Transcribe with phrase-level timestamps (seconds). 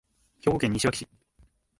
[0.41, 1.07] 兵庫県西脇市